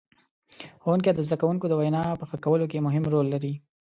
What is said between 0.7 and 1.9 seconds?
ښوونکي د زدهکوونکو د